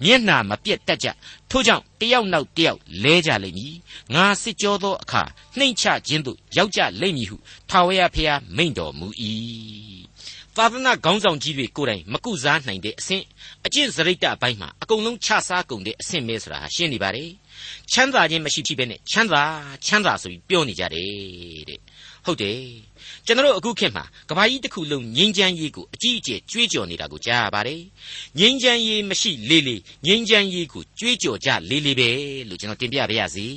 [0.04, 1.08] မျက်နာမပြတ်တတ်ကြ
[1.50, 3.76] ထို့ကြောင့်တယောက်နောက်တယောက်လဲကြလိမ့်မည်
[4.14, 5.24] ငါစစ်ကြောသောအခါ
[5.58, 7.38] နှိမ့်ချခြင်းသို့ရောက်ကြလိမ့်မည်ဟု
[7.70, 9.08] ထာဝရဘုရားမိန့်တော်မူ၏
[10.58, 13.24] သာသနာခေါင်းဆောင်ကြီးတွေကိုယ်တိုင်မကုစားနိုင်တဲ့အဆင့်
[13.66, 17.30] အကျင့်စရိတ်တအပိုင်းမှာအကုန်လုံးခြစားကုန်တဲ့အဆင့်ပဲဆိုတာရှင်းနေပါတယ်
[17.92, 19.44] ချမ်းသာခြင်းမရှိဖြစ်ပဲနဲ့ချမ်းသာ
[19.86, 21.80] ချမ်းသာဆိုပြီးပြောနေကြတယ်တဲ့
[22.26, 22.62] ဟုတ်တယ်
[23.26, 27.82] ကျွန်တော်အခုခေတ်မှာကဘာကြီးတစ်ခုလုံးငိမ့်ချမ်းရေးကိုအကြီးအကျယ်ကြွေးကြော်နေတာကိုကြားရပါတယ်
[28.40, 32.10] ငိမ့်ချမ်းရေးမရှိလေးလေးငိမ့်ချမ်းရေးကိုကြွေးကြော်ကြလေးလေးပဲ
[32.50, 33.48] လို့ကျွန်တော်တင်ပြပါရစေ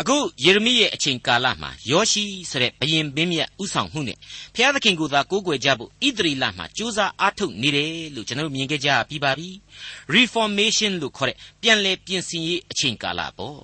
[0.00, 4.18] အခုယေရမိရဲ့အချိန်ကာလမှာယောရှိဆိုတဲ့ဘယင်ပင်းမြတ်ဥဆောင်မှုနဲ့
[4.54, 9.48] ဘုရားသခင်ကိုသာကိုးကွယ်ကြဖို့ဣသရီလမှာကြိုးစားအားထုတ်နေတယ်လို့ကျွန်တော်မြင်ခဲ့ကြပြီးပါပြီ
[10.14, 13.58] reformation လို့ခေါ်တဲ့ပြန်လည်ပြင်ဆင်ရေးအချိန်ကာလပေါ့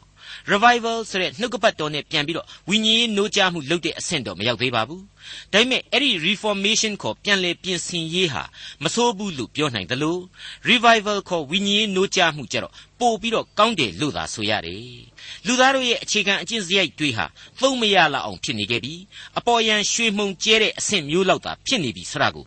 [0.53, 5.03] revival ဆိုတဲ့နှုတ်ကပတ်တော်နဲ့ပြန်ပြီးတော့ဝိညာဉ်ရေးနိုးကြားမှုလုပ်တဲ့အဆင့်တော့မရောက်သေးပါဘူး။
[5.53, 8.43] ဒါပေမဲ့အဲ့ဒီ reformation ခေါ်ပြန်လည်ပြင်ဆင်ရေးဟာ
[8.83, 10.21] မဆိုးဘူးလို့ပြောနိုင်တယ်လို့
[10.69, 14.85] revival ခေါ်ဝိညာဉ်ရေးနိုးကြားမှုကြတော့ပို့ပြီးတော့ကောင်းတယ်လို့သာဆိုရတယ်။
[15.47, 17.27] လူသားတို့ရဲ့အခြေခံအကျင့်စရိုက်တွေဟာ
[17.61, 18.95] သုံးမရလောက်အောင်ဖြစ်နေခဲ့ပြီ။
[19.39, 22.47] အပေါ်ယံရွှေမှုန်ကျဲတဲ့အဆင့်မျိုးလောက်သာဖြစ်နေပြီဆိုတာကို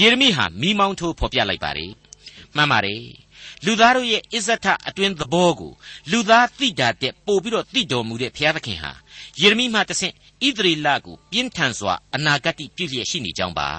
[0.00, 1.90] ယေရမိဟာမိမောင်းထိုးဖော်ပြလိုက်ပါတယ်။
[2.56, 3.02] မှန်ပါတယ်။
[3.66, 5.72] လူသားတို့ရဲ့အစ္ဆထအတွင်းသဘောကို
[6.10, 8.92] လူသားသိတာတဲ့ပို့ပြီးတော့သိတော်မူတဲ့ဘုရားသခင်ဟာ
[9.40, 10.14] ယေရမိမှတဆင့်
[10.46, 13.70] ဣသရေလကိုပြင်းထန်စွာအနာဂတ်ပြုလျက်ရှိနေကြောင်းပါ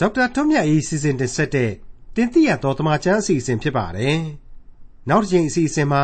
[0.00, 1.70] ဒေါက်တာထွန်းမြတ်၏စီစဉ်တင်ဆက်တဲ့
[2.16, 4.18] တင်ပြရတော်တမချန်းအစီအစဉ်ဖြစ်ပါတယ်
[5.08, 6.02] နောက်တစ်ချိန်အစီအစဉ်မှာ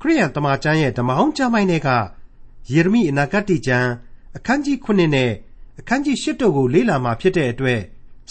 [0.00, 1.88] ခရိယန်တမချန်းရဲ့ဓမ္မဟောင်းကျမ်းပိုင်းတွေက
[2.72, 3.90] ယေရမိအနာဂတ်ကျမ်း
[4.36, 5.30] အခန်းကြီး9နဲ့
[5.80, 7.80] အခန်းကြီး10တို့ကိုလေ့လာမှာဖြစ်တဲ့အတွက်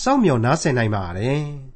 [0.03, 1.43] စောင့်မျှော်နားဆင်နိုင်ပါတယ်။